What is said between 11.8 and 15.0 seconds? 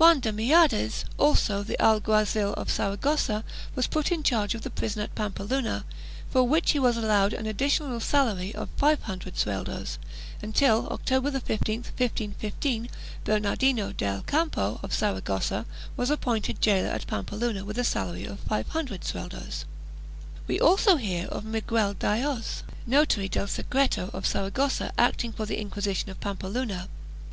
1515, Bernardino del Campo, of